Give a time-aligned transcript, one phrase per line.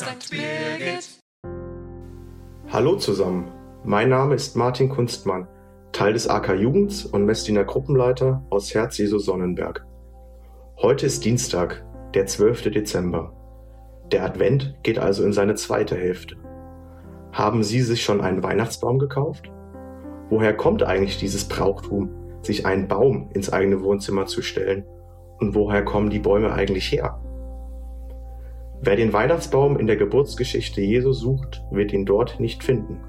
[0.00, 0.30] St.
[0.30, 1.20] Birgit.
[2.70, 3.50] Hallo zusammen,
[3.84, 5.46] mein Name ist Martin Kunstmann,
[5.92, 9.84] Teil des AK Jugends und Messdiener Gruppenleiter aus Herz Jesu Sonnenberg.
[10.78, 11.84] Heute ist Dienstag,
[12.14, 12.70] der 12.
[12.70, 13.34] Dezember.
[14.10, 16.36] Der Advent geht also in seine zweite Hälfte.
[17.32, 19.52] Haben Sie sich schon einen Weihnachtsbaum gekauft?
[20.30, 22.08] Woher kommt eigentlich dieses Brauchtum,
[22.40, 24.86] sich einen Baum ins eigene Wohnzimmer zu stellen?
[25.40, 27.20] Und woher kommen die Bäume eigentlich her?
[28.82, 33.02] Wer den Weihnachtsbaum in der Geburtsgeschichte Jesu sucht, wird ihn dort nicht finden.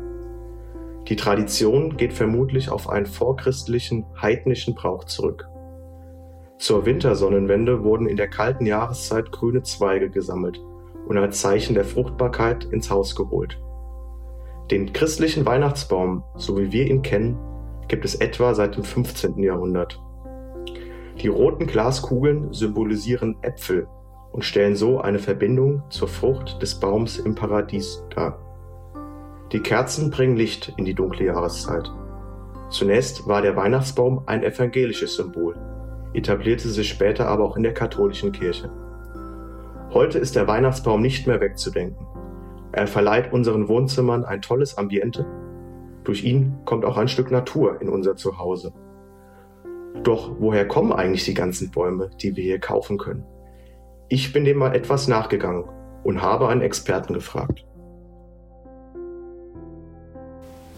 [1.08, 5.48] Die Tradition geht vermutlich auf einen vorchristlichen, heidnischen Brauch zurück.
[6.58, 10.60] Zur Wintersonnenwende wurden in der kalten Jahreszeit grüne Zweige gesammelt
[11.08, 13.58] und als Zeichen der Fruchtbarkeit ins Haus geholt.
[14.72, 17.40] Den christlichen Weihnachtsbaum, so wie wir ihn kennen,
[17.88, 19.42] gibt es etwa seit dem 15.
[19.42, 20.02] Jahrhundert.
[21.22, 23.88] Die roten Glaskugeln symbolisieren Äpfel
[24.32, 28.40] und stellen so eine Verbindung zur Frucht des Baums im Paradies dar.
[29.52, 31.92] Die Kerzen bringen Licht in die dunkle Jahreszeit.
[32.70, 35.58] Zunächst war der Weihnachtsbaum ein evangelisches Symbol,
[36.14, 38.72] etablierte sich später aber auch in der katholischen Kirche.
[39.94, 42.08] Heute ist der Weihnachtsbaum nicht mehr wegzudenken.
[42.72, 45.26] Er verleiht unseren Wohnzimmern ein tolles Ambiente.
[46.06, 48.72] Durch ihn kommt auch ein Stück Natur in unser Zuhause.
[50.04, 53.26] Doch woher kommen eigentlich die ganzen Bäume, die wir hier kaufen können?
[54.14, 55.64] Ich bin dem mal etwas nachgegangen
[56.04, 57.64] und habe einen Experten gefragt.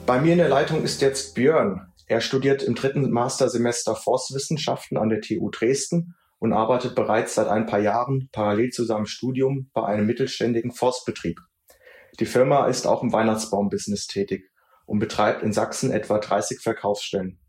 [0.05, 1.91] Bei mir in der Leitung ist jetzt Björn.
[2.05, 7.65] Er studiert im dritten Mastersemester Forstwissenschaften an der TU Dresden und arbeitet bereits seit ein
[7.65, 11.39] paar Jahren parallel zu seinem Studium bei einem mittelständigen Forstbetrieb.
[12.19, 14.51] Die Firma ist auch im Weihnachtsbaum-Business tätig
[14.85, 17.39] und betreibt in Sachsen etwa 30 Verkaufsstellen.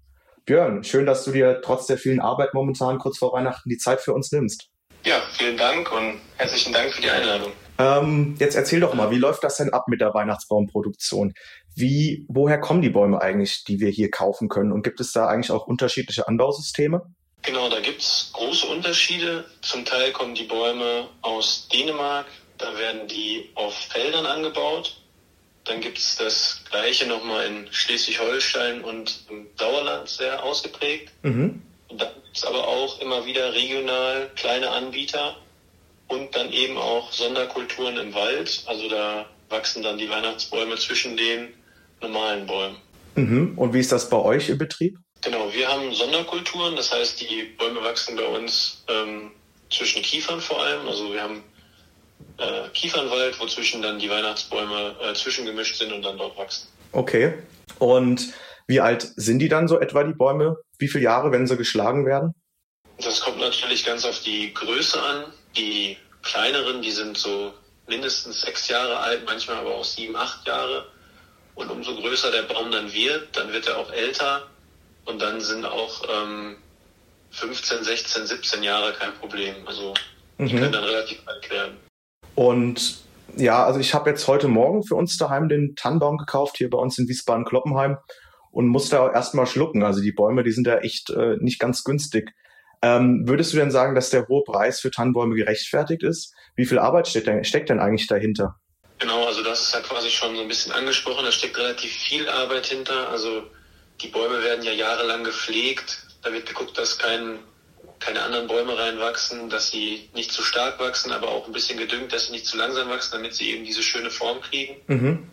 [0.47, 4.01] Björn, schön, dass du dir trotz der vielen Arbeit momentan kurz vor Weihnachten die Zeit
[4.01, 4.71] für uns nimmst.
[5.05, 7.53] Ja, vielen Dank und herzlichen Dank für die Einladung.
[7.79, 11.35] Ähm, jetzt erzähl doch mal, wie läuft das denn ab mit der Weihnachtsbaumproduktion?
[11.75, 14.73] Wie, woher kommen die Bäume eigentlich, die wir hier kaufen können?
[14.73, 17.03] Und gibt es da eigentlich auch unterschiedliche Anbausysteme?
[17.43, 19.45] Genau, da gibt es große Unterschiede.
[19.61, 22.27] Zum Teil kommen die Bäume aus Dänemark,
[22.57, 25.03] da werden die auf Feldern angebaut.
[25.64, 31.11] Dann gibt es das gleiche nochmal in Schleswig-Holstein und im Sauerland sehr ausgeprägt.
[31.23, 31.63] Mhm.
[31.99, 35.37] Dann gibt es aber auch immer wieder regional kleine Anbieter
[36.09, 38.63] und dann eben auch Sonderkulturen im Wald.
[38.67, 41.55] Also da wachsen dann die Weihnachtsbäume zwischen den
[42.01, 42.77] normalen Bäumen.
[43.15, 43.53] Mhm.
[43.57, 44.99] Und wie ist das bei euch im Betrieb?
[45.23, 49.31] Genau, wir haben Sonderkulturen, das heißt, die Bäume wachsen bei uns ähm,
[49.71, 50.87] zwischen Kiefern vor allem.
[50.87, 51.43] Also wir haben
[52.39, 56.69] äh, Kiefernwald, wo zwischen dann die Weihnachtsbäume äh, zwischengemischt sind und dann dort wachsen.
[56.93, 57.35] Okay.
[57.79, 58.35] Und
[58.67, 60.59] wie alt sind die dann so etwa, die Bäume?
[60.84, 62.34] Wie viele Jahre, wenn sie geschlagen werden?
[62.98, 65.24] Das kommt natürlich ganz auf die Größe an.
[65.56, 67.55] Die kleineren, die sind so
[67.86, 70.84] mindestens sechs Jahre alt, manchmal aber auch sieben, acht Jahre.
[71.55, 74.42] Und umso größer der Baum dann wird, dann wird er auch älter.
[75.06, 76.56] Und dann sind auch ähm,
[77.30, 79.55] 15, 16, 17 Jahre kein Problem.
[79.64, 79.95] Also
[80.39, 80.58] die Mhm.
[80.58, 81.78] können dann relativ alt werden.
[82.34, 82.98] Und
[83.39, 86.77] ja, also ich habe jetzt heute Morgen für uns daheim den Tannenbaum gekauft, hier bei
[86.77, 87.96] uns in Wiesbaden-Kloppenheim
[88.55, 89.83] und musste auch erstmal schlucken.
[89.83, 92.33] Also die Bäume, die sind ja echt äh, nicht ganz günstig.
[92.83, 96.33] Ähm, würdest du denn sagen, dass der hohe Preis für Tannenbäume gerechtfertigt ist?
[96.55, 98.57] Wie viel Arbeit steckt denn, steckt denn eigentlich dahinter?
[99.01, 101.25] Genau, also das ist ja quasi schon so ein bisschen angesprochen.
[101.25, 103.09] Da steckt relativ viel Arbeit hinter.
[103.09, 103.43] Also
[104.01, 106.07] die Bäume werden ja jahrelang gepflegt.
[106.23, 107.39] Da wird geguckt, dass kein,
[107.98, 112.13] keine anderen Bäume reinwachsen, dass sie nicht zu stark wachsen, aber auch ein bisschen gedüngt,
[112.13, 114.77] dass sie nicht zu langsam wachsen, damit sie eben diese schöne Form kriegen.
[114.87, 115.31] Mhm.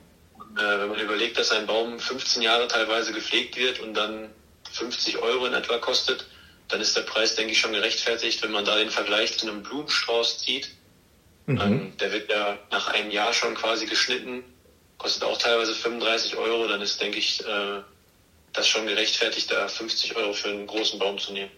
[0.57, 4.29] Äh, wenn man überlegt, dass ein Baum 15 Jahre teilweise gepflegt wird und dann
[4.71, 6.25] 50 Euro in etwa kostet,
[6.67, 9.63] dann ist der Preis, denke ich, schon gerechtfertigt, wenn man da den Vergleich zu einem
[9.63, 10.71] Blumenstrauß zieht.
[11.45, 11.61] Mhm.
[11.61, 14.43] Ähm, der wird ja nach einem Jahr schon quasi geschnitten,
[14.97, 17.81] kostet auch teilweise 35 Euro, dann ist, denke ich, äh,
[18.53, 21.51] das schon gerechtfertigt, da 50 Euro für einen großen Baum zu nehmen.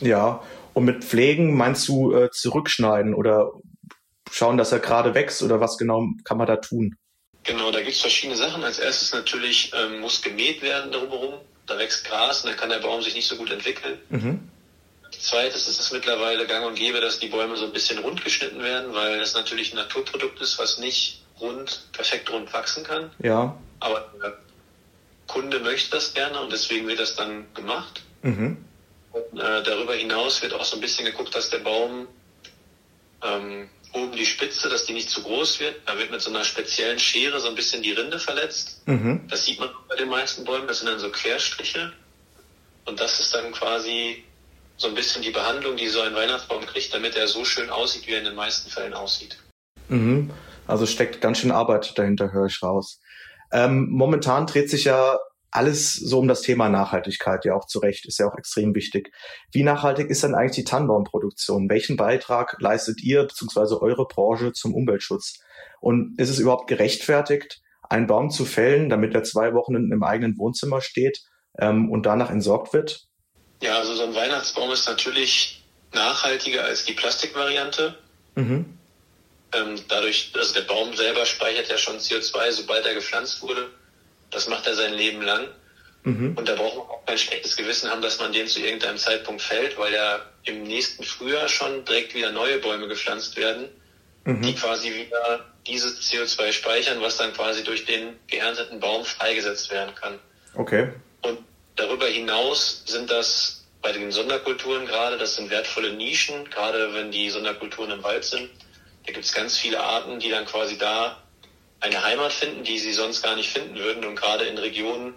[0.00, 0.42] Ja,
[0.74, 3.52] und mit Pflegen meinst du äh, zurückschneiden oder
[4.30, 6.96] schauen, dass er gerade wächst oder was genau kann man da tun?
[7.44, 8.62] Genau, da gibt's verschiedene Sachen.
[8.62, 11.34] Als erstes natürlich ähm, muss gemäht werden drumherum.
[11.66, 13.98] Da wächst Gras und dann kann der Baum sich nicht so gut entwickeln.
[14.10, 14.48] Mhm.
[15.18, 18.62] Zweites ist es mittlerweile gang und gäbe, dass die Bäume so ein bisschen rund geschnitten
[18.62, 23.10] werden, weil das natürlich ein Naturprodukt ist, was nicht rund, perfekt rund wachsen kann.
[23.20, 23.56] Ja.
[23.80, 24.38] Aber der
[25.26, 28.02] Kunde möchte das gerne und deswegen wird das dann gemacht.
[28.22, 28.64] Mhm.
[29.12, 32.08] Und, äh, darüber hinaus wird auch so ein bisschen geguckt, dass der Baum
[33.22, 35.76] ähm, oben die Spitze, dass die nicht zu groß wird.
[35.86, 38.82] Da wird mit so einer speziellen Schere so ein bisschen die Rinde verletzt.
[38.86, 39.22] Mhm.
[39.28, 41.92] Das sieht man bei den meisten Bäumen, das sind dann so Querstriche.
[42.84, 44.24] Und das ist dann quasi
[44.76, 48.06] so ein bisschen die Behandlung, die so ein Weihnachtsbaum kriegt, damit er so schön aussieht,
[48.06, 49.38] wie er in den meisten Fällen aussieht.
[49.88, 50.30] Mhm.
[50.66, 53.00] Also steckt ganz schön Arbeit dahinter, höre ich raus.
[53.52, 55.18] Ähm, momentan dreht sich ja
[55.52, 59.12] alles so um das Thema Nachhaltigkeit, ja auch zu Recht, ist ja auch extrem wichtig.
[59.52, 61.68] Wie nachhaltig ist denn eigentlich die Tannenbaumproduktion?
[61.68, 63.76] Welchen Beitrag leistet ihr bzw.
[63.76, 65.40] eure Branche zum Umweltschutz?
[65.80, 70.38] Und ist es überhaupt gerechtfertigt, einen Baum zu fällen, damit er zwei Wochen im eigenen
[70.38, 71.20] Wohnzimmer steht
[71.58, 73.06] ähm, und danach entsorgt wird?
[73.62, 75.62] Ja, also so ein Weihnachtsbaum ist natürlich
[75.92, 77.98] nachhaltiger als die Plastikvariante.
[78.36, 78.78] Mhm.
[79.54, 83.68] Ähm, dadurch, also der Baum selber speichert ja schon CO2, sobald er gepflanzt wurde.
[84.32, 85.48] Das macht er sein Leben lang.
[86.04, 86.36] Mhm.
[86.36, 89.40] Und da braucht man auch kein schlechtes Gewissen haben, dass man den zu irgendeinem Zeitpunkt
[89.40, 93.68] fällt, weil ja im nächsten Frühjahr schon direkt wieder neue Bäume gepflanzt werden,
[94.24, 94.42] mhm.
[94.42, 99.94] die quasi wieder dieses CO2 speichern, was dann quasi durch den geernteten Baum freigesetzt werden
[99.94, 100.18] kann.
[100.54, 100.88] Okay.
[101.22, 101.38] Und
[101.76, 107.30] darüber hinaus sind das bei den Sonderkulturen gerade, das sind wertvolle Nischen, gerade wenn die
[107.30, 108.50] Sonderkulturen im Wald sind.
[109.06, 111.22] Da gibt es ganz viele Arten, die dann quasi da
[111.82, 114.04] eine Heimat finden, die sie sonst gar nicht finden würden.
[114.04, 115.14] Und gerade in Regionen,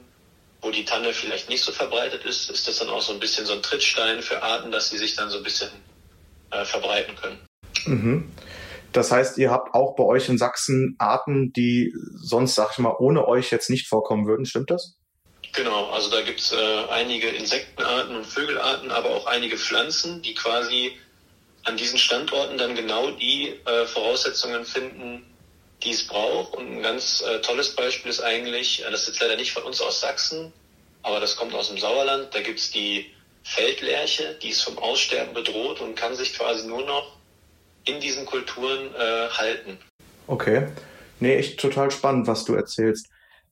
[0.62, 3.46] wo die Tanne vielleicht nicht so verbreitet ist, ist das dann auch so ein bisschen
[3.46, 5.70] so ein Trittstein für Arten, dass sie sich dann so ein bisschen
[6.52, 7.40] äh, verbreiten können.
[7.86, 8.32] Mhm.
[8.92, 12.96] Das heißt, ihr habt auch bei euch in Sachsen Arten, die sonst, sag ich mal,
[12.98, 14.46] ohne euch jetzt nicht vorkommen würden.
[14.46, 14.96] Stimmt das?
[15.54, 20.34] Genau, also da gibt es äh, einige Insektenarten und Vögelarten, aber auch einige Pflanzen, die
[20.34, 20.94] quasi
[21.64, 25.24] an diesen Standorten dann genau die äh, Voraussetzungen finden,
[25.83, 26.56] die es braucht.
[26.56, 29.63] Und ein ganz äh, tolles Beispiel ist eigentlich, äh, das ist jetzt leider nicht von
[29.63, 30.51] uns aus Sachsen,
[31.04, 32.33] aber das kommt aus dem Sauerland.
[32.33, 33.12] Da gibt es die
[33.44, 37.18] Feldlerche, die ist vom Aussterben bedroht und kann sich quasi nur noch
[37.86, 39.77] in diesen Kulturen äh, halten.
[40.27, 40.68] Okay.
[41.19, 43.07] Nee, echt total spannend, was du erzählst.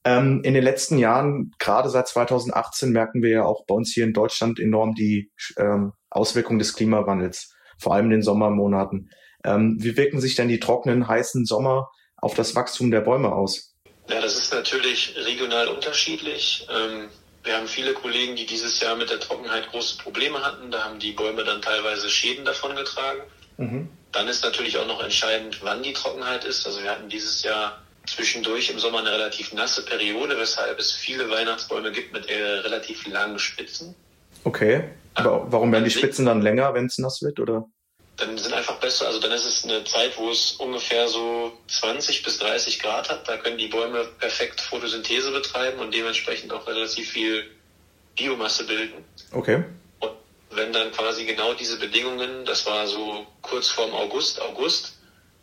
[0.05, 4.03] Ähm, in den letzten Jahren, gerade seit 2018, merken wir ja auch bei uns hier
[4.03, 9.09] in Deutschland enorm die ähm, Auswirkungen des Klimawandels, vor allem in den Sommermonaten.
[9.45, 11.89] Ähm, wie wirken sich denn die trockenen, heißen Sommer
[12.23, 13.73] auf das Wachstum der Bäume aus?
[14.09, 16.67] Ja, das ist natürlich regional unterschiedlich.
[16.69, 17.09] Ähm,
[17.43, 20.71] wir haben viele Kollegen, die dieses Jahr mit der Trockenheit große Probleme hatten.
[20.71, 23.21] Da haben die Bäume dann teilweise Schäden davon getragen.
[23.57, 23.89] Mhm.
[24.11, 26.65] Dann ist natürlich auch noch entscheidend, wann die Trockenheit ist.
[26.65, 31.29] Also wir hatten dieses Jahr zwischendurch im Sommer eine relativ nasse Periode, weshalb es viele
[31.29, 33.95] Weihnachtsbäume gibt mit äh, relativ langen Spitzen.
[34.43, 34.89] Okay.
[35.15, 37.65] Aber warum werden die Spitzen dann länger, wenn es nass wird, oder?
[38.25, 42.23] Dann sind einfach besser, also dann ist es eine Zeit, wo es ungefähr so 20
[42.23, 43.27] bis 30 Grad hat.
[43.27, 47.49] Da können die Bäume perfekt Photosynthese betreiben und dementsprechend auch relativ viel
[48.15, 49.03] Biomasse bilden.
[49.31, 49.63] Okay.
[49.99, 50.11] Und
[50.51, 54.97] wenn dann quasi genau diese Bedingungen, das war so kurz vorm August, August,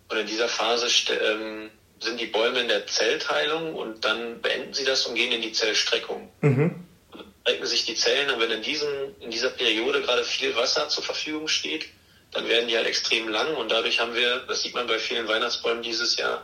[0.08, 4.84] und in dieser Phase ähm, sind die Bäume in der Zellteilung und dann beenden sie
[4.84, 6.28] das und gehen in die Zellstreckung.
[6.40, 6.74] Mhm.
[7.12, 8.88] Dann strecken sich die Zellen und wenn in, diesem,
[9.20, 11.86] in dieser Periode gerade viel Wasser zur Verfügung steht,
[12.32, 15.26] dann werden die halt extrem lang und dadurch haben wir, das sieht man bei vielen
[15.28, 16.42] Weihnachtsbäumen dieses Jahr,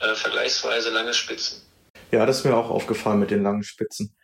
[0.00, 1.62] äh, vergleichsweise lange Spitzen.
[2.10, 4.14] Ja, das ist mir auch aufgefallen mit den langen Spitzen.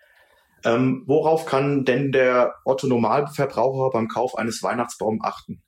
[0.65, 5.63] Ähm, worauf kann denn der Otto-Normalverbraucher beim Kauf eines Weihnachtsbaums achten?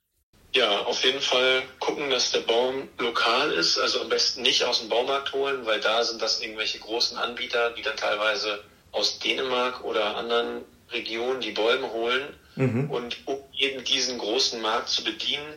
[0.53, 3.79] Ja, auf jeden Fall gucken, dass der Baum lokal ist.
[3.79, 7.71] Also am besten nicht aus dem Baumarkt holen, weil da sind das irgendwelche großen Anbieter,
[7.71, 8.61] die dann teilweise
[8.91, 12.89] aus Dänemark oder anderen Regionen die Bäume holen Mhm.
[12.89, 15.53] Und um eben diesen großen Markt zu bedienen,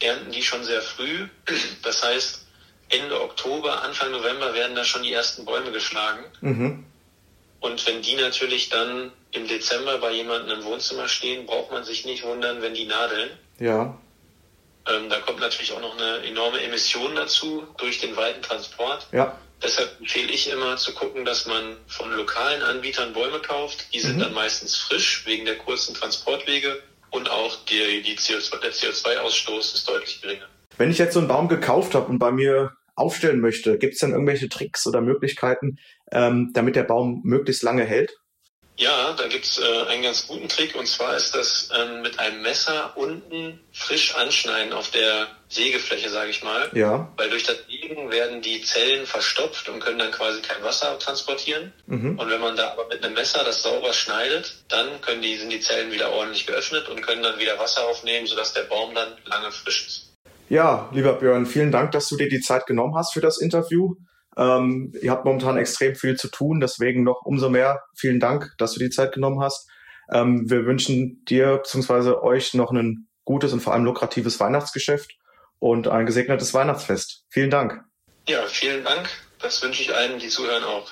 [0.00, 1.28] ernten die schon sehr früh.
[1.82, 2.46] Das heißt,
[2.90, 6.24] Ende Oktober, Anfang November werden da schon die ersten Bäume geschlagen.
[6.40, 6.84] Mhm.
[7.60, 12.06] Und wenn die natürlich dann im Dezember bei jemandem im Wohnzimmer stehen, braucht man sich
[12.06, 13.30] nicht wundern, wenn die nadeln.
[13.58, 13.98] Ja.
[14.86, 19.06] Ähm, da kommt natürlich auch noch eine enorme Emission dazu durch den weiten Transport.
[19.12, 19.36] Ja.
[19.62, 23.92] Deshalb empfehle ich immer zu gucken, dass man von lokalen Anbietern Bäume kauft.
[23.92, 24.20] Die sind mhm.
[24.20, 29.88] dann meistens frisch wegen der kurzen Transportwege und auch die, die CO2, der CO2-Ausstoß ist
[29.88, 30.46] deutlich geringer.
[30.76, 34.00] Wenn ich jetzt so einen Baum gekauft habe und bei mir aufstellen möchte, gibt es
[34.00, 35.78] dann irgendwelche Tricks oder Möglichkeiten,
[36.12, 38.12] ähm, damit der Baum möglichst lange hält?
[38.76, 42.42] Ja, da gibt's äh, einen ganz guten Trick und zwar ist das ähm, mit einem
[42.42, 46.68] Messer unten frisch anschneiden auf der Sägefläche, sage ich mal.
[46.74, 47.10] Ja.
[47.16, 51.72] Weil durch das Sägen werden die Zellen verstopft und können dann quasi kein Wasser transportieren.
[51.86, 52.18] Mhm.
[52.18, 55.50] Und wenn man da aber mit einem Messer das sauber schneidet, dann können die, sind
[55.50, 59.08] die Zellen wieder ordentlich geöffnet und können dann wieder Wasser aufnehmen, sodass der Baum dann
[59.24, 60.14] lange frisch ist.
[60.50, 63.94] Ja, lieber Björn, vielen Dank, dass du dir die Zeit genommen hast für das Interview.
[64.36, 68.72] Ähm, ihr habt momentan extrem viel zu tun, deswegen noch umso mehr vielen Dank, dass
[68.74, 69.68] du die Zeit genommen hast.
[70.12, 72.12] Ähm, wir wünschen dir bzw.
[72.22, 75.18] euch noch ein gutes und vor allem lukratives Weihnachtsgeschäft
[75.58, 77.24] und ein gesegnetes Weihnachtsfest.
[77.28, 77.84] Vielen Dank.
[78.28, 79.08] Ja, vielen Dank.
[79.38, 80.90] Das wünsche ich allen, die zuhören, auch.